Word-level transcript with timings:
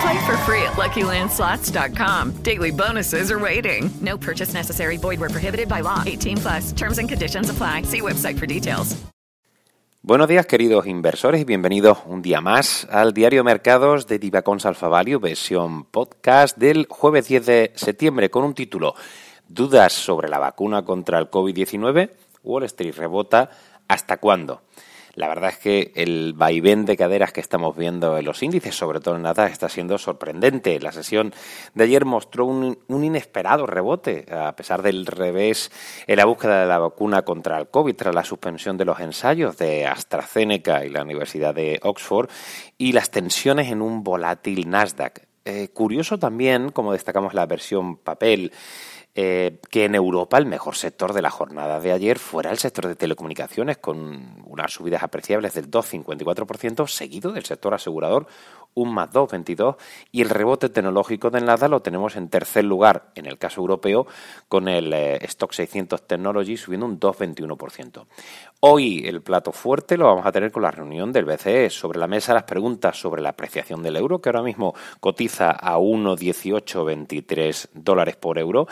Play 0.00 0.18
for 0.26 0.36
free 0.38 0.62
at 0.62 0.74
LuckyLandSlots.com. 0.76 2.32
Daily 2.42 2.70
bonuses 2.70 3.30
are 3.30 3.38
waiting. 3.38 3.90
No 4.00 4.16
purchase 4.16 4.54
necessary. 4.54 4.96
Void 4.96 5.20
were 5.20 5.30
prohibited 5.30 5.68
by 5.68 5.80
law. 5.80 6.02
18 6.06 6.38
plus. 6.38 6.72
Terms 6.72 6.98
and 6.98 7.08
conditions 7.08 7.50
apply. 7.50 7.82
See 7.82 8.00
website 8.00 8.38
for 8.38 8.46
details. 8.46 8.96
Buenos 10.06 10.28
días, 10.28 10.44
queridos 10.44 10.86
inversores, 10.86 11.40
y 11.40 11.44
bienvenidos 11.44 12.00
un 12.04 12.20
día 12.20 12.42
más 12.42 12.86
al 12.90 13.14
Diario 13.14 13.42
Mercados 13.42 14.06
de 14.06 14.18
Divacons 14.18 14.66
Alpha 14.66 14.88
Value, 14.88 15.18
versión 15.18 15.84
podcast 15.84 16.58
del 16.58 16.86
jueves 16.90 17.26
10 17.28 17.46
de 17.46 17.72
septiembre, 17.74 18.28
con 18.28 18.44
un 18.44 18.52
título: 18.52 18.94
Dudas 19.48 19.94
sobre 19.94 20.28
la 20.28 20.38
vacuna 20.38 20.84
contra 20.84 21.18
el 21.18 21.30
COVID-19. 21.30 22.10
Wall 22.42 22.64
Street 22.64 22.94
rebota. 22.94 23.48
¿Hasta 23.88 24.18
cuándo? 24.18 24.60
La 25.14 25.28
verdad 25.28 25.50
es 25.50 25.58
que 25.58 25.92
el 25.94 26.32
vaivén 26.34 26.84
de 26.84 26.96
caderas 26.96 27.32
que 27.32 27.40
estamos 27.40 27.76
viendo 27.76 28.18
en 28.18 28.24
los 28.24 28.42
índices, 28.42 28.74
sobre 28.74 29.00
todo 29.00 29.16
en 29.16 29.22
Nasdaq, 29.22 29.52
está 29.52 29.68
siendo 29.68 29.96
sorprendente. 29.98 30.80
La 30.80 30.92
sesión 30.92 31.32
de 31.74 31.84
ayer 31.84 32.04
mostró 32.04 32.46
un, 32.46 32.78
inesperado 32.88 33.66
rebote, 33.66 34.26
a 34.30 34.54
pesar 34.56 34.82
del 34.82 35.06
revés 35.06 35.70
en 36.06 36.16
la 36.16 36.24
búsqueda 36.24 36.60
de 36.62 36.66
la 36.66 36.78
vacuna 36.78 37.22
contra 37.22 37.58
el 37.58 37.68
COVID 37.68 37.94
tras 37.94 38.14
la 38.14 38.24
suspensión 38.24 38.76
de 38.76 38.84
los 38.84 38.98
ensayos 39.00 39.56
de 39.56 39.86
AstraZeneca 39.86 40.84
y 40.84 40.90
la 40.90 41.02
Universidad 41.02 41.54
de 41.54 41.78
Oxford 41.82 42.28
y 42.76 42.92
las 42.92 43.10
tensiones 43.10 43.70
en 43.70 43.82
un 43.82 44.02
volátil 44.02 44.68
Nasdaq. 44.68 45.26
Eh, 45.46 45.68
curioso 45.74 46.18
también, 46.18 46.70
como 46.70 46.92
destacamos 46.92 47.34
la 47.34 47.44
versión 47.44 47.98
papel, 47.98 48.50
eh, 49.16 49.60
que 49.70 49.84
en 49.84 49.94
Europa 49.94 50.38
el 50.38 50.46
mejor 50.46 50.74
sector 50.74 51.12
de 51.12 51.22
la 51.22 51.30
jornada 51.30 51.78
de 51.78 51.92
ayer 51.92 52.18
fuera 52.18 52.50
el 52.50 52.58
sector 52.58 52.88
de 52.88 52.96
telecomunicaciones, 52.96 53.78
con 53.78 54.42
unas 54.44 54.72
subidas 54.72 55.04
apreciables 55.04 55.54
del 55.54 55.70
2,54%, 55.70 56.88
seguido 56.88 57.30
del 57.30 57.44
sector 57.44 57.74
asegurador, 57.74 58.26
un 58.74 58.92
más 58.92 59.10
2,22%, 59.10 59.76
y 60.10 60.22
el 60.22 60.30
rebote 60.30 60.68
tecnológico 60.68 61.30
de 61.30 61.40
Nasdaq 61.40 61.70
lo 61.70 61.80
tenemos 61.80 62.16
en 62.16 62.28
tercer 62.28 62.64
lugar, 62.64 63.12
en 63.14 63.26
el 63.26 63.38
caso 63.38 63.60
europeo, 63.60 64.06
con 64.48 64.66
el 64.68 64.92
eh, 64.92 65.24
Stock 65.26 65.52
600 65.52 66.06
Technology 66.06 66.56
subiendo 66.56 66.86
un 66.86 66.98
2,21%. 66.98 68.06
Hoy 68.60 69.06
el 69.06 69.22
plato 69.22 69.52
fuerte 69.52 69.96
lo 69.96 70.06
vamos 70.06 70.26
a 70.26 70.32
tener 70.32 70.50
con 70.50 70.62
la 70.62 70.70
reunión 70.70 71.12
del 71.12 71.26
BCE. 71.26 71.68
Sobre 71.70 71.98
la 71.98 72.06
mesa 72.06 72.32
las 72.34 72.44
preguntas 72.44 72.98
sobre 72.98 73.22
la 73.22 73.28
apreciación 73.28 73.82
del 73.82 73.96
euro, 73.96 74.20
que 74.20 74.30
ahora 74.30 74.42
mismo 74.42 74.74
cotiza 75.00 75.50
a 75.50 75.76
1,1823 75.78 77.68
dólares 77.74 78.16
por 78.16 78.38
euro, 78.38 78.66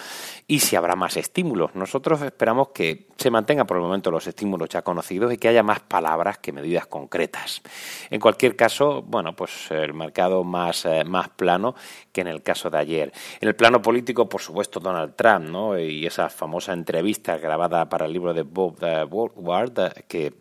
y 0.46 0.60
si 0.60 0.76
habrá 0.76 0.96
más 0.96 1.16
estímulos. 1.16 1.74
Nosotros 1.74 2.22
esperamos 2.22 2.68
que 2.68 3.08
se 3.16 3.30
mantengan 3.30 3.66
por 3.66 3.76
el 3.76 3.82
momento 3.82 4.10
los 4.10 4.26
estímulos 4.26 4.68
ya 4.68 4.82
conocidos 4.82 5.32
y 5.32 5.38
que 5.38 5.48
haya 5.48 5.62
más 5.62 5.80
palabras 5.80 6.38
que 6.38 6.52
medidas 6.52 6.86
concretas. 6.86 7.62
En 8.10 8.20
cualquier 8.20 8.56
caso, 8.56 9.02
bueno, 9.02 9.34
pues 9.34 9.70
el 9.70 9.94
mercado 9.94 10.44
más, 10.44 10.84
eh, 10.84 11.04
más 11.04 11.28
plano 11.28 11.74
que 12.12 12.20
en 12.20 12.28
el 12.28 12.42
caso 12.42 12.70
de 12.70 12.78
ayer. 12.78 13.12
En 13.40 13.48
el 13.48 13.56
plano 13.56 13.80
político, 13.80 14.28
por 14.28 14.40
supuesto, 14.40 14.80
Donald 14.80 15.14
Trump, 15.16 15.48
¿no? 15.48 15.78
Y 15.78 16.06
esa 16.06 16.28
famosa 16.28 16.72
entrevista 16.72 17.38
grabada 17.38 17.88
para 17.88 18.06
el 18.06 18.12
libro 18.12 18.34
de 18.34 18.42
Bob 18.42 18.78
uh, 18.82 19.06
Woodward, 19.06 20.04
que 20.06 20.32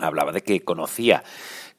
hablaba 0.00 0.32
de 0.32 0.42
que 0.42 0.64
conocía 0.64 1.22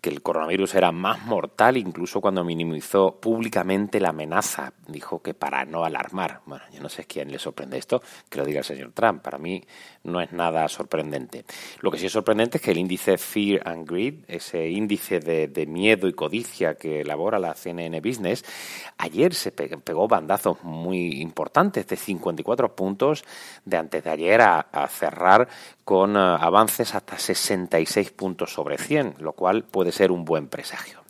que 0.02 0.10
el 0.10 0.22
coronavirus 0.22 0.76
era 0.76 0.92
más 0.92 1.26
mortal 1.26 1.78
incluso 1.78 2.22
cuando 2.22 2.44
minimizó 2.44 3.20
públicamente 3.20 4.00
la 4.00 4.10
amenaza. 4.10 4.74
Dijo 4.88 5.22
que 5.22 5.34
para 5.34 5.66
no 5.66 5.84
alarmar. 5.84 6.42
Bueno, 6.46 6.64
yo 6.72 6.82
no 6.82 6.90
sé 6.90 7.06
quién 7.06 7.32
le 7.32 7.40
sorprende 7.40 7.78
esto, 7.78 8.02
que 8.30 8.38
lo 8.38 8.46
diga 8.46 8.60
el 8.60 8.66
señor 8.66 8.92
Trump. 8.94 9.22
Para 9.22 9.38
mí 9.38 9.64
no 10.04 10.22
es 10.22 10.32
nada 10.32 10.68
sorprendente. 10.68 11.46
Lo 11.82 11.92
que 11.92 11.98
sí 11.98 12.06
es 12.06 12.12
sorprendente 12.12 12.58
es 12.58 12.64
que 12.64 12.72
el 12.72 12.78
índice 12.78 13.18
Fear 13.18 13.68
and 13.68 13.90
Greed, 13.90 14.26
ese 14.28 14.70
índice 14.70 15.20
de, 15.20 15.48
de 15.48 15.66
miedo 15.66 16.08
y 16.08 16.14
codicia 16.14 16.76
que 16.76 17.02
elabora 17.02 17.40
la 17.40 17.54
CNN 17.54 18.00
Business, 18.02 18.46
ayer 18.98 19.34
se 19.34 19.52
pegó 19.52 20.08
bandazos 20.08 20.64
muy 20.64 21.22
importantes 21.22 21.88
de 21.88 21.96
54 21.96 22.76
puntos 22.76 23.24
de 23.64 23.78
antes 23.78 24.04
de 24.04 24.10
ayer 24.10 24.42
a, 24.42 24.66
cerrar 24.90 25.48
con 25.84 26.16
uh, 26.16 26.38
avances 26.40 26.96
hasta 26.96 27.18
66 27.18 28.12
puntos 28.12 28.54
sobre 28.54 28.78
100, 28.78 29.16
lo 29.20 29.34
cual 29.34 29.64
puede 29.64 29.85
ser 29.92 30.12
un 30.12 30.26
buen 30.26 30.48
presagio. 30.48 31.04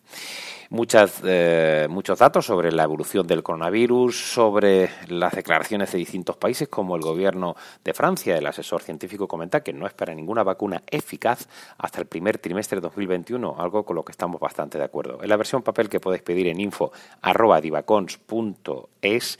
Muchas, 0.75 1.21
eh, 1.23 1.87
muchos 1.89 2.19
datos 2.19 2.45
sobre 2.47 2.69
la 2.69 2.83
evolución 2.83 3.25
del 3.25 3.41
coronavirus, 3.41 4.33
sobre 4.33 4.89
las 5.07 5.31
declaraciones 5.31 5.93
de 5.93 5.99
distintos 5.99 6.35
países, 6.35 6.67
como 6.67 6.97
el 6.97 7.01
gobierno 7.01 7.55
de 7.81 7.93
Francia. 7.93 8.37
El 8.37 8.45
asesor 8.45 8.81
científico 8.81 9.25
comenta 9.25 9.63
que 9.63 9.71
no 9.71 9.87
espera 9.87 10.13
ninguna 10.13 10.43
vacuna 10.43 10.83
eficaz 10.91 11.47
hasta 11.77 12.01
el 12.01 12.07
primer 12.07 12.39
trimestre 12.39 12.75
de 12.75 12.81
2021, 12.81 13.55
algo 13.57 13.85
con 13.85 13.95
lo 13.95 14.03
que 14.03 14.11
estamos 14.11 14.37
bastante 14.37 14.77
de 14.77 14.83
acuerdo. 14.83 15.23
En 15.23 15.29
la 15.29 15.37
versión 15.37 15.63
papel 15.63 15.87
que 15.87 16.01
podéis 16.01 16.23
pedir 16.23 16.47
en 16.47 16.59
info.divacons.es 16.59 19.37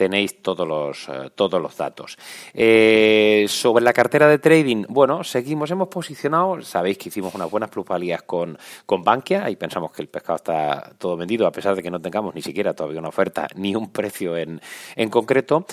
tenéis 0.00 0.40
todos 0.40 0.66
los, 0.66 1.10
eh, 1.10 1.30
todos 1.34 1.60
los 1.60 1.76
datos. 1.76 2.16
Eh, 2.54 3.44
sobre 3.50 3.84
la 3.84 3.92
cartera 3.92 4.28
de 4.28 4.38
trading, 4.38 4.86
bueno, 4.88 5.22
seguimos, 5.24 5.70
hemos 5.70 5.88
posicionado, 5.88 6.62
sabéis 6.62 6.96
que 6.96 7.10
hicimos 7.10 7.34
unas 7.34 7.50
buenas 7.50 7.68
plusvalías 7.68 8.22
con, 8.22 8.56
con 8.86 9.04
Bankia 9.04 9.50
y 9.50 9.56
pensamos 9.56 9.92
que 9.92 10.00
el 10.00 10.08
pescado 10.08 10.36
está 10.36 10.69
todo 10.98 11.16
vendido, 11.16 11.46
a 11.46 11.52
pesar 11.52 11.74
de 11.74 11.82
que 11.82 11.90
no 11.90 12.00
tengamos 12.00 12.34
ni 12.34 12.42
siquiera 12.42 12.74
todavía 12.74 13.00
una 13.00 13.08
oferta 13.08 13.48
ni 13.54 13.74
un 13.74 13.90
precio 13.90 14.36
en, 14.36 14.60
en 14.96 15.08
concreto. 15.08 15.66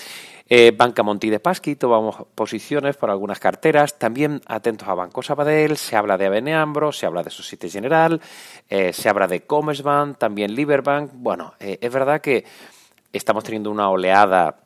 Eh, 0.50 0.72
Banca 0.74 1.02
Monti 1.02 1.28
de 1.28 1.40
Pasqui, 1.40 1.76
tomamos 1.76 2.16
posiciones 2.34 2.96
por 2.96 3.10
algunas 3.10 3.38
carteras. 3.38 3.98
También 3.98 4.40
atentos 4.46 4.88
a 4.88 4.94
Banco 4.94 5.22
Sabadell, 5.22 5.76
se 5.76 5.94
habla 5.94 6.16
de 6.16 6.26
ABN 6.26 6.54
Ambro, 6.54 6.90
se 6.90 7.04
habla 7.04 7.22
de 7.22 7.30
Societe 7.30 7.68
General, 7.68 8.20
eh, 8.70 8.92
se 8.94 9.08
habla 9.10 9.26
de 9.26 9.42
Commerzbank, 9.42 10.16
también 10.16 10.54
Liberbank. 10.54 11.10
Bueno, 11.12 11.52
eh, 11.60 11.78
es 11.82 11.92
verdad 11.92 12.22
que 12.22 12.44
estamos 13.12 13.44
teniendo 13.44 13.70
una 13.70 13.90
oleada 13.90 14.56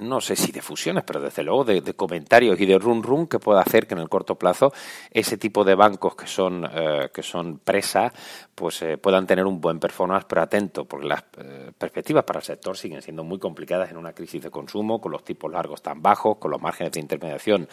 no 0.00 0.20
sé 0.20 0.36
si 0.36 0.52
de 0.52 0.62
fusiones, 0.62 1.04
pero 1.04 1.20
desde 1.20 1.42
luego 1.42 1.64
de, 1.64 1.94
comentarios 1.94 2.60
y 2.60 2.66
de 2.66 2.78
run 2.78 3.02
run 3.02 3.26
que 3.26 3.38
pueda 3.38 3.60
hacer 3.60 3.86
que 3.86 3.94
en 3.94 4.00
el 4.00 4.08
corto 4.08 4.36
plazo 4.36 4.72
ese 5.10 5.36
tipo 5.36 5.64
de 5.64 5.74
bancos 5.74 6.16
que 6.16 6.26
son 6.26 6.68
eh, 6.72 7.10
que 7.12 7.22
son 7.22 7.58
presa 7.58 8.12
pues 8.54 8.82
eh, 8.82 8.98
puedan 8.98 9.26
tener 9.26 9.46
un 9.46 9.60
buen 9.60 9.80
performance, 9.80 10.24
pero 10.28 10.42
atento, 10.42 10.84
porque 10.84 11.06
las 11.06 11.24
eh, 11.38 11.72
perspectivas 11.76 12.24
para 12.24 12.38
el 12.38 12.44
sector 12.44 12.76
siguen 12.76 13.02
siendo 13.02 13.24
muy 13.24 13.38
complicadas 13.38 13.90
en 13.90 13.96
una 13.96 14.12
crisis 14.12 14.42
de 14.42 14.50
consumo, 14.50 15.00
con 15.00 15.12
los 15.12 15.24
tipos 15.24 15.50
largos 15.50 15.82
tan 15.82 16.00
bajos, 16.00 16.38
con 16.38 16.50
los 16.50 16.60
márgenes 16.60 16.92
de 16.92 17.00
intermediación 17.00 17.68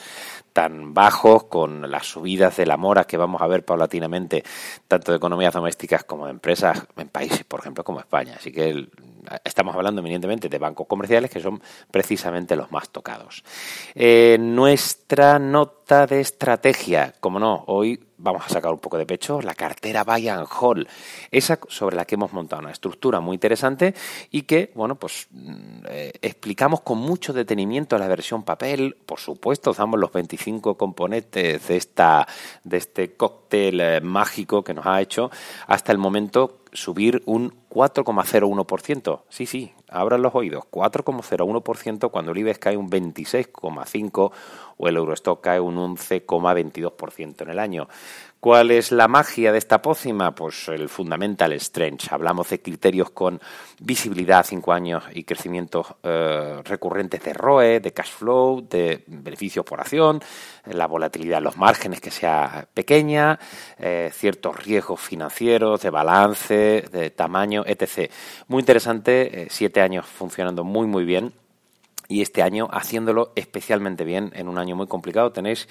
tan 0.54 0.94
bajos, 0.94 1.46
con 1.46 1.90
las 1.90 2.08
subidas 2.08 2.58
de 2.58 2.66
la 2.66 2.78
mora 2.78 3.04
que 3.04 3.18
vamos 3.18 3.42
a 3.42 3.48
ver 3.48 3.64
paulatinamente, 3.64 4.44
tanto 4.88 5.12
de 5.12 5.18
economías 5.18 5.54
domésticas 5.54 6.04
como 6.04 6.26
de 6.26 6.32
empresas 6.32 6.86
en 6.98 7.10
países, 7.10 7.44
por 7.44 7.60
ejemplo, 7.60 7.84
como 7.84 8.00
España. 8.00 8.36
Así 8.38 8.52
que 8.52 8.70
el, 8.70 8.90
estamos 9.44 9.76
hablando 9.76 10.02
eminentemente 10.02 10.50
de 10.50 10.58
bancos 10.58 10.88
comerciales 10.88 11.30
que 11.30 11.40
son 11.40 11.62
precisamente 11.90 12.56
los 12.56 12.72
más 12.72 12.90
tocados. 12.90 13.44
Eh, 13.96 14.38
nuestra 14.40 15.40
nota 15.40 16.08
de 16.08 16.22
estrategia. 16.22 17.14
Como 17.20 17.40
no, 17.40 17.64
hoy 17.68 18.00
vamos 18.22 18.44
a 18.46 18.50
sacar 18.50 18.72
un 18.72 18.80
poco 18.80 18.98
de 18.98 19.06
pecho 19.06 19.42
la 19.42 19.56
cartera 19.56 20.04
Buy 20.04 20.30
and 20.30 20.48
esa 21.32 21.60
sobre 21.68 21.96
la 21.96 22.06
que 22.06 22.16
hemos 22.16 22.34
montado 22.34 22.62
una 22.62 22.72
estructura 22.72 23.20
muy 23.20 23.36
interesante 23.36 23.94
y 24.30 24.44
que, 24.44 24.72
bueno, 24.76 24.96
pues 24.96 25.28
mm, 25.32 25.86
eh, 25.90 26.14
explicamos 26.22 26.82
con 26.82 27.00
mucho 27.00 27.34
detenimiento 27.34 27.98
la 27.98 28.08
versión 28.08 28.44
papel. 28.44 28.98
Por 29.06 29.20
supuesto, 29.20 29.74
damos 29.74 30.00
los 30.00 30.12
25 30.12 30.78
componentes 30.78 31.68
de, 31.68 31.78
esta, 31.78 32.28
de 32.64 32.78
este 32.78 33.14
cóctel 33.16 33.82
eh, 33.82 34.02
mágico 34.02 34.64
que 34.64 34.74
nos 34.74 34.86
ha 34.86 35.02
hecho 35.02 35.32
hasta 35.68 35.92
el 35.92 35.98
momento 35.98 36.62
subir 36.74 37.22
un 37.26 37.54
4,01%. 37.70 39.22
Sí, 39.30 39.46
sí, 39.46 39.74
abran 39.92 40.22
los 40.22 40.34
oídos, 40.34 40.64
4,01% 40.72 42.10
cuando 42.10 42.32
el 42.32 42.38
IBEX 42.40 42.60
cae 42.60 42.78
un 42.78 42.90
26,5% 42.90 44.32
o 44.78 44.88
el 44.88 44.96
Eurostock 44.98 45.42
cae 45.42 45.60
un 45.60 45.76
11,22% 45.76 47.42
en 47.42 47.50
el 47.50 47.60
año. 47.60 47.88
¿Cuál 48.42 48.72
es 48.72 48.92
la 48.92 49.08
magia 49.08 49.52
de 49.52 49.60
esta 49.60 49.84
pócima? 49.84 50.34
Pues 50.34 50.68
el 50.68 50.90
fundamental 50.90 51.54
strength. 51.54 52.12
Hablamos 52.12 52.50
de 52.50 52.60
criterios 52.60 53.12
con 53.12 53.40
visibilidad, 53.80 54.44
5 54.44 54.74
años 54.74 55.04
y 55.14 55.26
crecimientos 55.26 55.86
eh, 56.02 56.60
recurrentes 56.64 57.22
de 57.24 57.34
ROE, 57.34 57.80
de 57.80 57.94
cash 57.94 58.10
flow, 58.10 58.68
de 58.68 59.04
beneficios 59.06 59.64
por 59.64 59.80
acción, 59.80 60.22
la 60.66 60.88
volatilidad 60.88 61.38
en 61.38 61.44
los 61.44 61.58
márgenes 61.58 62.02
que 62.02 62.10
sea 62.10 62.68
pequeña, 62.74 63.38
eh, 63.78 64.10
ciertos 64.12 64.66
riesgos 64.66 65.00
financieros, 65.00 65.80
de 65.84 65.92
balance, 65.92 66.86
de 66.92 67.12
tamaño, 67.12 67.64
etc. 67.68 68.12
Muy 68.48 68.62
interesante, 68.62 69.50
7 69.52 69.80
eh, 69.80 69.84
años 69.84 70.08
funcionando 70.08 70.64
muy, 70.64 70.88
muy 70.88 71.06
bien 71.06 71.32
y 72.08 72.22
este 72.22 72.42
año 72.42 72.68
haciéndolo 72.72 73.34
especialmente 73.36 74.04
bien 74.04 74.32
en 74.34 74.48
un 74.48 74.58
año 74.58 74.76
muy 74.76 74.88
complicado. 74.88 75.32
Tenéis 75.32 75.68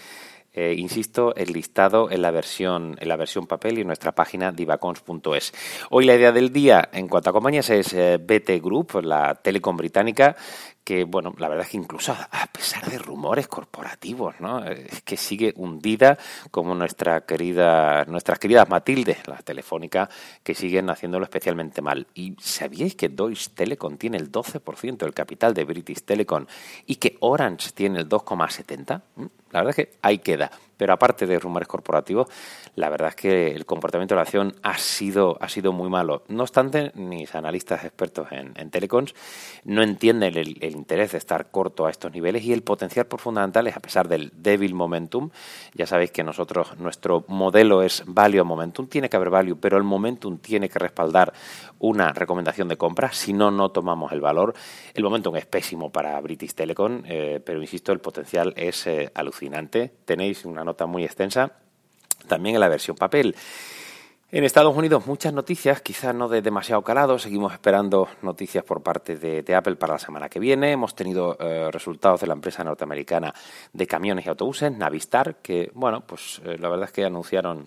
eh, 0.52 0.74
insisto, 0.76 1.34
el 1.36 1.52
listado 1.52 2.10
en 2.10 2.22
la 2.22 2.30
versión 2.30 2.96
en 2.98 3.08
la 3.08 3.16
versión 3.16 3.46
papel 3.46 3.78
y 3.78 3.80
en 3.82 3.86
nuestra 3.86 4.12
página 4.12 4.50
divacons.es. 4.50 5.52
Hoy 5.90 6.04
la 6.04 6.14
idea 6.16 6.32
del 6.32 6.52
día 6.52 6.88
en 6.92 7.08
cuanto 7.08 7.30
a 7.30 7.32
compañías 7.32 7.70
es 7.70 7.92
eh, 7.92 8.18
BT 8.18 8.60
Group, 8.60 9.00
la 9.02 9.34
telecom 9.36 9.76
británica, 9.76 10.34
que, 10.82 11.04
bueno, 11.04 11.34
la 11.38 11.48
verdad 11.48 11.66
es 11.66 11.70
que 11.70 11.76
incluso 11.76 12.12
a 12.12 12.46
pesar 12.48 12.90
de 12.90 12.98
rumores 12.98 13.46
corporativos, 13.46 14.40
¿no? 14.40 14.64
Es 14.64 15.02
que 15.02 15.16
sigue 15.16 15.52
hundida 15.54 16.18
como 16.50 16.74
nuestra 16.74 17.20
querida, 17.20 18.04
nuestras 18.06 18.40
queridas 18.40 18.68
Matilde, 18.68 19.18
la 19.26 19.36
telefónica, 19.36 20.08
que 20.42 20.54
siguen 20.54 20.90
haciéndolo 20.90 21.24
especialmente 21.24 21.80
mal. 21.80 22.08
¿Y 22.14 22.34
sabíais 22.40 22.96
que 22.96 23.08
Deutsche 23.08 23.50
Telekom 23.54 23.98
tiene 23.98 24.16
el 24.16 24.32
12% 24.32 24.96
del 24.96 25.14
capital 25.14 25.54
de 25.54 25.64
British 25.64 26.02
Telecom 26.02 26.46
y 26.86 26.96
que 26.96 27.16
Orange 27.20 27.70
tiene 27.72 28.00
el 28.00 28.08
2,70%? 28.08 29.02
La 29.50 29.60
verdad 29.62 29.78
es 29.78 29.86
que 29.86 29.92
ahí 30.02 30.18
queda. 30.18 30.50
Pero 30.80 30.94
aparte 30.94 31.26
de 31.26 31.38
rumores 31.38 31.68
corporativos, 31.68 32.28
la 32.74 32.88
verdad 32.88 33.10
es 33.10 33.14
que 33.14 33.48
el 33.48 33.66
comportamiento 33.66 34.14
de 34.14 34.16
la 34.16 34.22
acción 34.22 34.54
ha 34.62 34.78
sido, 34.78 35.36
ha 35.38 35.50
sido 35.50 35.74
muy 35.74 35.90
malo. 35.90 36.22
No 36.28 36.42
obstante, 36.42 36.90
mis 36.94 37.34
analistas 37.34 37.84
expertos 37.84 38.32
en, 38.32 38.54
en 38.56 38.70
telecoms 38.70 39.14
no 39.64 39.82
entienden 39.82 40.38
el, 40.38 40.64
interés 40.64 41.12
de 41.12 41.18
estar 41.18 41.50
corto 41.50 41.84
a 41.84 41.90
estos 41.90 42.10
niveles 42.12 42.44
y 42.44 42.54
el 42.54 42.62
potencial 42.62 43.04
por 43.04 43.20
fundamentales, 43.20 43.76
a 43.76 43.80
pesar 43.80 44.08
del 44.08 44.32
débil 44.34 44.72
momentum. 44.72 45.28
Ya 45.74 45.84
sabéis 45.84 46.12
que 46.12 46.24
nosotros, 46.24 46.78
nuestro 46.78 47.26
modelo 47.28 47.82
es 47.82 48.02
value 48.06 48.42
momentum, 48.42 48.86
tiene 48.86 49.10
que 49.10 49.16
haber 49.16 49.28
value, 49.28 49.56
pero 49.60 49.76
el 49.76 49.84
momentum 49.84 50.38
tiene 50.38 50.70
que 50.70 50.78
respaldar 50.78 51.34
una 51.80 52.12
recomendación 52.12 52.68
de 52.68 52.76
compra, 52.76 53.12
si 53.12 53.34
no, 53.34 53.50
no 53.50 53.70
tomamos 53.70 54.12
el 54.12 54.22
valor. 54.22 54.54
El 54.94 55.04
momentum 55.04 55.36
es 55.36 55.44
pésimo 55.44 55.90
para 55.90 56.18
British 56.22 56.54
Telecom, 56.54 57.02
eh, 57.04 57.40
pero 57.44 57.60
insisto, 57.60 57.92
el 57.92 58.00
potencial 58.00 58.54
es 58.56 58.86
eh, 58.86 59.10
alucinante. 59.14 59.92
Tenéis 60.04 60.44
una 60.44 60.64
nota 60.70 60.86
muy 60.86 61.04
extensa, 61.04 61.52
también 62.28 62.54
en 62.54 62.60
la 62.60 62.68
versión 62.68 62.96
papel. 62.96 63.34
En 64.32 64.44
Estados 64.44 64.76
Unidos 64.76 65.06
muchas 65.06 65.32
noticias, 65.32 65.80
quizás 65.80 66.14
no 66.14 66.28
de 66.28 66.40
demasiado 66.40 66.82
calado, 66.82 67.18
seguimos 67.18 67.52
esperando 67.52 68.08
noticias 68.22 68.62
por 68.62 68.80
parte 68.80 69.16
de, 69.16 69.54
Apple 69.56 69.74
para 69.74 69.94
la 69.94 69.98
semana 69.98 70.28
que 70.28 70.38
viene. 70.38 70.70
Hemos 70.70 70.94
tenido 70.94 71.36
eh, 71.40 71.68
resultados 71.72 72.20
de 72.20 72.28
la 72.28 72.34
empresa 72.34 72.62
norteamericana 72.62 73.34
de 73.72 73.86
camiones 73.88 74.24
y 74.24 74.28
autobuses, 74.28 74.70
Navistar, 74.70 75.36
que, 75.42 75.72
bueno, 75.74 76.02
pues 76.06 76.40
la 76.44 76.68
verdad 76.68 76.84
es 76.84 76.92
que 76.92 77.04
anunciaron 77.04 77.66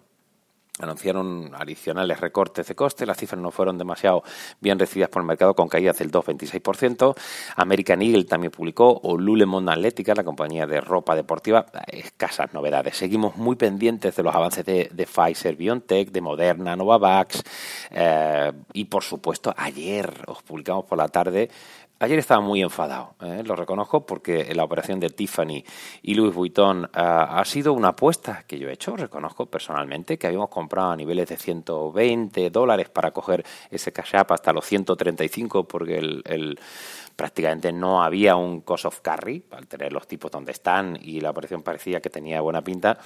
anunciaron 0.80 1.52
adicionales 1.56 2.20
recortes 2.20 2.68
de 2.68 2.76
coste, 2.76 3.06
las 3.06 3.18
cifras 3.18 3.40
no 3.40 3.52
fueron 3.52 3.78
demasiado 3.78 4.24
bien 4.60 4.80
recibidas 4.80 5.10
por 5.10 5.22
el 5.22 5.28
mercado 5.28 5.54
con 5.54 5.68
caídas 5.68 6.00
del 6.00 6.12
2,26%. 6.12 7.16
American 7.58 8.02
Eagle 8.02 8.24
también 8.24 8.52
publicó, 8.52 9.00
o 9.04 9.16
Lululemon 9.18 9.70
Atlética, 9.70 10.16
la 10.16 10.24
compañía 10.24 10.66
de 10.66 10.82
ropa 10.82 11.16
deportiva, 11.16 11.68
escasas 11.88 12.54
novedades. 12.54 12.98
Seguimos 12.98 13.36
muy 13.36 13.56
pendientes 13.56 14.16
de 14.16 14.24
los 14.24 14.34
avances 14.34 14.66
de, 14.66 14.90
Pfizer, 15.06 15.56
BioNTech, 15.56 16.10
de 16.10 16.22
Moderna, 16.22 16.76
Novavax 16.76 17.44
eh, 17.92 18.52
y 18.74 18.86
por 18.86 19.04
supuesto 19.04 19.54
ayer 19.56 20.12
os 20.26 20.42
publicamos 20.42 20.86
por 20.86 20.98
la 20.98 21.08
tarde 21.08 21.52
Ayer 22.00 22.20
estaba 22.20 22.42
muy 22.42 22.62
enfadado, 22.62 23.16
¿eh? 23.22 23.44
lo 23.46 23.56
reconozco, 23.56 24.06
porque 24.06 24.54
la 24.54 24.66
operación 24.66 25.00
de 25.00 25.10
Tiffany 25.10 25.64
y 26.02 26.16
Louis 26.16 26.34
Vuitton 26.34 26.90
ha 26.94 27.46
sido 27.46 27.72
una 27.72 27.90
apuesta 27.90 28.44
que 28.46 28.60
yo 28.60 28.68
he 28.68 28.74
hecho, 28.74 28.98
reconozco 28.98 29.46
personalmente, 29.46 30.18
que 30.18 30.28
habíamos 30.28 30.50
comprado 30.50 30.92
a 30.92 30.96
niveles 30.98 31.30
de 31.30 31.38
120 31.38 32.50
dólares 32.50 32.90
para 32.90 33.12
coger 33.12 33.46
ese 33.72 33.94
cash 33.94 34.16
up 34.16 34.34
hasta 34.34 34.52
los 34.52 34.66
135, 34.66 35.64
porque 35.66 35.98
el 35.98 36.60
prácticamente 37.16 37.72
no 37.72 38.04
había 38.04 38.36
un 38.36 38.62
cost 38.62 38.86
of 38.86 39.02
carry, 39.02 39.44
al 39.52 39.68
tener 39.68 39.94
los 39.94 40.08
tipos 40.08 40.32
donde 40.32 40.52
están 40.52 40.98
y 41.02 41.22
la 41.22 41.30
operación 41.30 41.62
parecía 41.62 42.02
que 42.02 42.10
tenía 42.10 42.42
buena 42.42 42.64
pinta. 42.64 42.98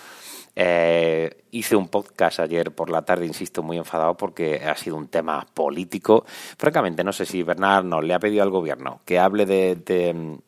Eh, 0.55 1.43
hice 1.51 1.75
un 1.75 1.87
podcast 1.87 2.39
ayer 2.39 2.73
por 2.73 2.89
la 2.89 3.03
tarde, 3.03 3.25
insisto, 3.25 3.63
muy 3.63 3.77
enfadado 3.77 4.15
porque 4.15 4.55
ha 4.65 4.75
sido 4.75 4.95
un 4.95 5.07
tema 5.07 5.45
político. 5.53 6.25
Francamente, 6.57 7.03
no 7.03 7.13
sé 7.13 7.25
si 7.25 7.43
Bernard 7.43 7.85
nos 7.85 8.03
le 8.03 8.13
ha 8.13 8.19
pedido 8.19 8.43
al 8.43 8.49
gobierno 8.49 9.01
que 9.05 9.19
hable 9.19 9.45
de, 9.45 10.39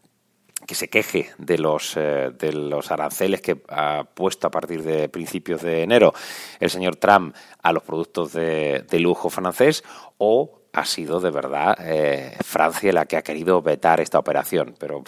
que 0.65 0.75
se 0.75 0.89
queje 0.89 1.29
de 1.37 1.57
los, 1.57 1.95
eh, 1.97 2.31
de 2.37 2.53
los 2.53 2.91
aranceles 2.91 3.41
que 3.41 3.61
ha 3.69 4.03
puesto 4.03 4.47
a 4.47 4.51
partir 4.51 4.83
de 4.83 5.09
principios 5.09 5.61
de 5.61 5.83
enero 5.83 6.13
el 6.59 6.69
señor 6.69 6.95
Trump 6.95 7.35
a 7.61 7.71
los 7.71 7.83
productos 7.83 8.33
de, 8.33 8.85
de 8.89 8.99
lujo 8.99 9.29
francés 9.29 9.83
o 10.17 10.58
ha 10.73 10.85
sido 10.85 11.19
de 11.19 11.31
verdad 11.31 11.77
eh, 11.79 12.37
Francia 12.43 12.93
la 12.93 13.05
que 13.05 13.17
ha 13.17 13.21
querido 13.21 13.61
vetar 13.61 13.99
esta 13.99 14.19
operación, 14.19 14.75
pero 14.79 15.03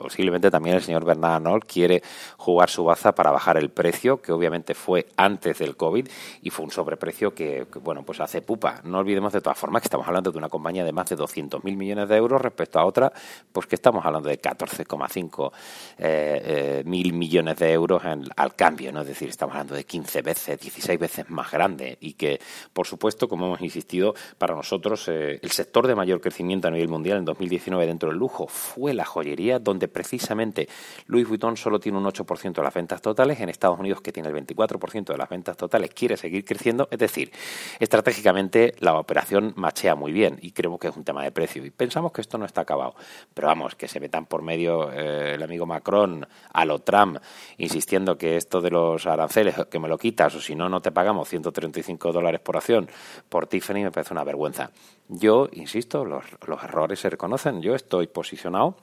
posiblemente 0.00 0.50
también 0.50 0.76
el 0.76 0.82
señor 0.82 1.04
Bernard 1.04 1.34
Arnault 1.34 1.64
quiere 1.64 2.02
jugar 2.36 2.70
su 2.70 2.84
baza 2.84 3.12
para 3.12 3.30
bajar 3.30 3.56
el 3.56 3.70
precio, 3.70 4.20
que 4.20 4.32
obviamente 4.32 4.74
fue 4.74 5.06
antes 5.16 5.58
del 5.58 5.76
COVID 5.76 6.08
y 6.42 6.50
fue 6.50 6.64
un 6.64 6.70
sobreprecio 6.70 7.34
que, 7.34 7.66
bueno, 7.82 8.02
pues 8.02 8.20
hace 8.20 8.42
pupa. 8.42 8.80
No 8.84 8.98
olvidemos 8.98 9.32
de 9.32 9.40
todas 9.40 9.58
formas 9.58 9.82
que 9.82 9.86
estamos 9.86 10.06
hablando 10.06 10.32
de 10.32 10.38
una 10.38 10.48
compañía 10.48 10.84
de 10.84 10.92
más 10.92 11.08
de 11.08 11.16
200.000 11.16 11.76
millones 11.76 12.08
de 12.08 12.16
euros 12.16 12.40
respecto 12.40 12.78
a 12.78 12.84
otra, 12.84 13.12
pues 13.52 13.66
que 13.66 13.74
estamos 13.74 14.04
hablando 14.04 14.28
de 14.28 14.40
14,5 14.40 15.52
eh, 15.98 16.42
eh, 16.44 16.82
mil 16.86 17.12
millones 17.12 17.58
de 17.58 17.72
euros 17.72 18.02
al 18.04 18.54
cambio, 18.54 18.92
¿no? 18.92 19.02
Es 19.02 19.08
decir, 19.08 19.28
estamos 19.28 19.54
hablando 19.54 19.74
de 19.74 19.84
15 19.84 20.22
veces, 20.22 20.60
16 20.60 20.98
veces 20.98 21.30
más 21.30 21.50
grande 21.50 21.98
y 22.00 22.14
que, 22.14 22.40
por 22.72 22.86
supuesto, 22.86 23.28
como 23.28 23.46
hemos 23.46 23.60
insistido, 23.60 24.14
para 24.38 24.54
nosotros 24.54 25.08
eh, 25.08 25.38
el 25.42 25.50
sector 25.50 25.86
de 25.86 25.94
mayor 25.94 26.20
crecimiento 26.20 26.68
a 26.68 26.70
nivel 26.70 26.88
mundial 26.88 27.18
en 27.18 27.24
2019 27.24 27.86
dentro 27.86 28.08
del 28.10 28.18
lujo 28.18 28.46
fue 28.46 28.94
la 28.94 29.04
joyería, 29.04 29.58
donde 29.58 29.81
precisamente 29.88 30.68
Louis 31.06 31.26
Vuitton 31.26 31.56
solo 31.56 31.80
tiene 31.80 31.98
un 31.98 32.04
8% 32.04 32.52
de 32.52 32.62
las 32.62 32.74
ventas 32.74 33.00
totales, 33.02 33.40
en 33.40 33.48
Estados 33.48 33.78
Unidos 33.78 34.00
que 34.00 34.12
tiene 34.12 34.28
el 34.28 34.34
24% 34.34 35.04
de 35.04 35.18
las 35.18 35.28
ventas 35.28 35.56
totales 35.56 35.90
quiere 35.94 36.16
seguir 36.16 36.44
creciendo, 36.44 36.88
es 36.90 36.98
decir, 36.98 37.32
estratégicamente 37.78 38.74
la 38.78 38.94
operación 38.98 39.52
machea 39.56 39.94
muy 39.94 40.12
bien 40.12 40.38
y 40.40 40.52
creemos 40.52 40.78
que 40.78 40.88
es 40.88 40.96
un 40.96 41.04
tema 41.04 41.22
de 41.22 41.32
precio 41.32 41.64
y 41.64 41.70
pensamos 41.70 42.12
que 42.12 42.20
esto 42.20 42.38
no 42.38 42.44
está 42.44 42.62
acabado, 42.62 42.94
pero 43.34 43.48
vamos, 43.48 43.74
que 43.74 43.88
se 43.88 44.00
metan 44.00 44.26
por 44.26 44.42
medio 44.42 44.92
eh, 44.92 45.34
el 45.34 45.42
amigo 45.42 45.66
Macron 45.66 46.26
a 46.52 46.64
lo 46.64 46.80
Trump 46.80 47.18
insistiendo 47.58 48.16
que 48.16 48.36
esto 48.36 48.60
de 48.60 48.70
los 48.70 49.06
aranceles 49.06 49.54
que 49.70 49.78
me 49.78 49.88
lo 49.88 49.98
quitas 49.98 50.34
o 50.34 50.40
si 50.40 50.54
no 50.54 50.68
no 50.68 50.80
te 50.80 50.92
pagamos 50.92 51.28
135 51.28 52.12
dólares 52.12 52.40
por 52.40 52.56
acción 52.56 52.88
por 53.28 53.46
Tiffany 53.46 53.82
me 53.82 53.90
parece 53.90 54.14
una 54.14 54.24
vergüenza. 54.24 54.70
Yo, 55.08 55.48
insisto, 55.52 56.04
los, 56.04 56.24
los 56.46 56.62
errores 56.62 57.00
se 57.00 57.10
reconocen, 57.10 57.60
yo 57.60 57.74
estoy 57.74 58.06
posicionado 58.06 58.76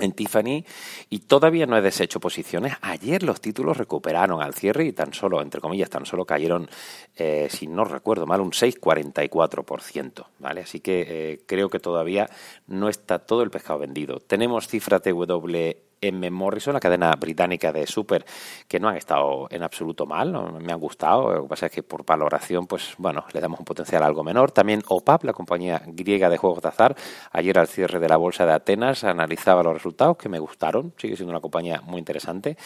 en 0.00 0.12
Tiffany 0.12 0.64
y 1.08 1.20
todavía 1.20 1.66
no 1.66 1.76
he 1.76 1.82
deshecho 1.82 2.18
posiciones. 2.18 2.74
Ayer 2.80 3.22
los 3.22 3.40
títulos 3.40 3.76
recuperaron 3.76 4.42
al 4.42 4.54
cierre 4.54 4.84
y 4.84 4.92
tan 4.92 5.12
solo, 5.14 5.40
entre 5.40 5.60
comillas, 5.60 5.90
tan 5.90 6.04
solo 6.04 6.24
cayeron, 6.24 6.68
eh, 7.16 7.48
si 7.50 7.68
no 7.68 7.84
recuerdo 7.84 8.26
mal, 8.26 8.40
un 8.40 8.50
6,44%. 8.50 10.26
¿vale? 10.40 10.62
Así 10.62 10.80
que 10.80 11.04
eh, 11.08 11.40
creo 11.46 11.68
que 11.68 11.78
todavía 11.78 12.28
no 12.66 12.88
está 12.88 13.20
todo 13.20 13.42
el 13.42 13.50
pescado 13.50 13.78
vendido. 13.78 14.18
Tenemos 14.18 14.66
cifra 14.66 15.00
TW 15.00 15.74
M. 16.08 16.30
Morrison, 16.30 16.74
la 16.74 16.80
cadena 16.80 17.12
británica 17.18 17.72
de 17.72 17.86
Super, 17.86 18.24
que 18.68 18.80
no 18.80 18.88
han 18.88 18.96
estado 18.96 19.46
en 19.50 19.62
absoluto 19.62 20.06
mal, 20.06 20.32
me 20.60 20.72
han 20.72 20.80
gustado. 20.80 21.32
Lo 21.32 21.42
que 21.42 21.48
pasa 21.48 21.66
es 21.66 21.72
que 21.72 21.82
por 21.82 22.04
valoración, 22.04 22.66
pues 22.66 22.94
bueno, 22.98 23.24
le 23.32 23.40
damos 23.40 23.58
un 23.58 23.64
potencial 23.64 24.02
algo 24.02 24.22
menor. 24.22 24.52
También 24.52 24.82
OPAP, 24.86 25.24
la 25.24 25.32
compañía 25.32 25.82
griega 25.86 26.28
de 26.28 26.36
juegos 26.36 26.62
de 26.62 26.68
azar, 26.68 26.96
ayer 27.32 27.58
al 27.58 27.68
cierre 27.68 27.98
de 27.98 28.08
la 28.08 28.16
bolsa 28.16 28.46
de 28.46 28.52
Atenas 28.52 29.04
analizaba 29.04 29.62
los 29.62 29.74
resultados 29.74 30.16
que 30.16 30.28
me 30.28 30.38
gustaron, 30.38 30.92
sigue 30.96 31.16
siendo 31.16 31.32
una 31.32 31.40
compañía 31.40 31.80
muy 31.82 31.98
interesante. 31.98 32.56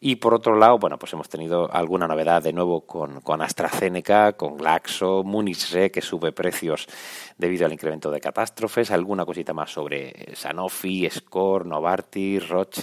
Y 0.00 0.16
por 0.16 0.34
otro 0.34 0.56
lado, 0.56 0.78
bueno, 0.78 0.98
pues 0.98 1.12
hemos 1.12 1.28
tenido 1.28 1.72
alguna 1.72 2.06
novedad 2.06 2.42
de 2.42 2.52
nuevo 2.52 2.82
con, 2.82 3.20
con 3.20 3.42
AstraZeneca, 3.42 4.32
con 4.34 4.56
Glaxo, 4.56 5.22
Munich 5.24 5.62
que 5.92 6.00
sube 6.00 6.32
precios 6.32 6.86
debido 7.38 7.66
al 7.66 7.72
incremento 7.72 8.10
de 8.10 8.20
catástrofes, 8.20 8.90
alguna 8.90 9.24
cosita 9.24 9.52
más 9.52 9.70
sobre 9.70 10.34
Sanofi, 10.34 11.08
Score, 11.10 11.66
Novartis, 11.66 12.48
Roche, 12.48 12.81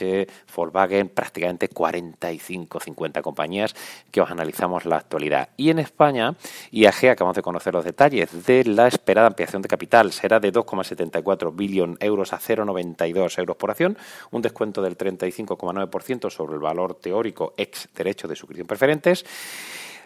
Volkswagen, 0.56 1.10
prácticamente 1.10 1.70
45-50 1.70 3.22
compañías 3.22 3.76
que 4.12 4.22
os 4.22 4.30
analizamos 4.30 4.86
la 4.86 4.98
actualidad. 4.98 5.50
Y 5.58 5.70
en 5.70 5.80
España, 5.80 6.36
IAG, 6.72 7.10
acabamos 7.10 7.36
de 7.36 7.42
conocer 7.42 7.74
los 7.74 7.86
detalles 7.86 8.46
de 8.46 8.64
la 8.66 8.88
esperada 8.88 9.28
ampliación 9.28 9.62
de 9.62 9.70
capital, 9.70 10.12
será 10.12 10.40
de 10.40 10.52
2,74 10.52 11.56
billón 11.56 11.98
euros 12.00 12.34
a 12.34 12.40
0,92 12.40 13.40
euros 13.40 13.58
por 13.58 13.72
acción, 13.72 13.98
un 14.32 14.42
descuento 14.42 14.82
del 14.82 14.98
35,9% 14.98 16.30
sobre 16.30 16.54
el 16.54 16.60
valor 16.60 16.96
teórico 16.96 17.54
ex 17.58 17.90
derecho 17.96 18.28
de 18.28 18.36
suscripción 18.36 18.68
preferentes 18.68 19.26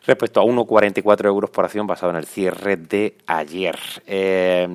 respecto 0.06 0.42
a 0.42 0.44
1,44 0.44 1.26
euros 1.26 1.50
por 1.50 1.66
acción 1.66 1.88
basado 1.88 2.12
en 2.12 2.18
el 2.18 2.26
cierre 2.26 2.78
de 2.78 3.18
ayer. 3.26 3.78
Eh, 4.06 4.68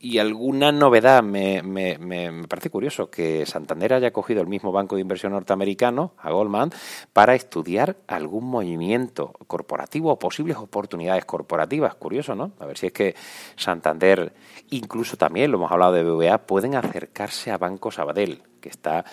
y 0.00 0.18
alguna 0.18 0.70
novedad, 0.70 1.22
me, 1.22 1.62
me, 1.62 1.98
me, 1.98 2.46
parece 2.46 2.70
curioso 2.70 3.10
que 3.10 3.44
Santander 3.46 3.94
haya 3.94 4.12
cogido 4.12 4.40
el 4.40 4.46
mismo 4.46 4.70
banco 4.70 4.94
de 4.94 5.02
inversión 5.02 5.32
norteamericano, 5.32 6.12
a 6.18 6.30
Goldman, 6.30 6.70
para 7.12 7.34
estudiar 7.34 7.96
algún 8.06 8.44
movimiento 8.44 9.32
corporativo 9.46 10.12
o 10.12 10.18
posibles 10.18 10.56
oportunidades 10.56 11.24
corporativas. 11.24 11.94
Curioso, 11.96 12.34
¿no? 12.34 12.52
A 12.60 12.66
ver 12.66 12.78
si 12.78 12.86
es 12.86 12.92
que 12.92 13.14
Santander, 13.56 14.32
incluso 14.70 15.16
también, 15.16 15.50
lo 15.50 15.58
hemos 15.58 15.72
hablado 15.72 15.92
de 15.92 16.04
BBVA, 16.04 16.38
pueden 16.38 16.76
acercarse 16.76 17.50
a 17.50 17.58
Banco 17.58 17.90
Sabadell, 17.90 18.42
que 18.60 18.68
está 18.68 19.04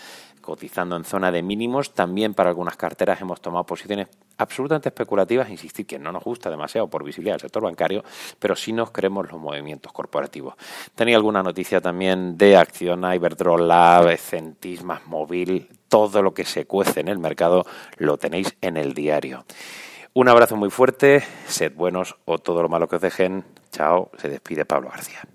cotizando 0.46 0.96
en 0.96 1.04
zona 1.04 1.32
de 1.32 1.44
mínimos. 1.44 1.94
También 1.94 2.34
para 2.34 2.50
algunas 2.50 2.78
carteras 2.78 3.20
hemos 3.20 3.42
tomado 3.42 3.66
posiciones 3.66 4.08
absolutamente 4.38 4.90
especulativas, 4.90 5.50
insistir 5.50 5.86
que 5.86 6.00
no 6.00 6.12
nos 6.12 6.24
gusta 6.24 6.50
demasiado 6.50 6.88
por 6.88 7.04
visibilidad 7.04 7.36
del 7.36 7.42
sector 7.42 7.64
bancario, 7.64 8.04
pero 8.40 8.56
sí 8.56 8.72
nos 8.72 8.92
creemos 8.92 9.30
los 9.32 9.42
movimientos 9.42 9.92
corporativos. 9.92 10.54
Tenía 10.94 11.18
alguna 11.18 11.44
noticia 11.44 11.82
también 11.82 12.38
de 12.38 12.56
Acciona, 12.56 13.16
Iberdrola, 13.16 14.16
Centis, 14.18 14.84
Más 14.84 15.06
Móvil, 15.08 15.68
todo 15.90 16.22
lo 16.22 16.34
que 16.34 16.46
se 16.46 16.66
cuece 16.66 17.00
en 17.00 17.08
el 17.08 17.20
mercado 17.20 17.66
lo 17.98 18.18
tenéis 18.18 18.56
en 18.62 18.78
el 18.78 18.94
diario. 18.94 19.46
Un 20.14 20.30
abrazo 20.30 20.56
muy 20.56 20.70
fuerte, 20.70 21.24
sed 21.48 21.74
buenos 21.76 22.16
o 22.26 22.38
todo 22.38 22.62
lo 22.62 22.70
malo 22.70 22.88
que 22.88 22.96
os 22.96 23.02
dejen. 23.02 23.44
Chao, 23.72 24.12
se 24.18 24.30
despide 24.30 24.64
Pablo 24.64 24.90
García. 24.90 25.35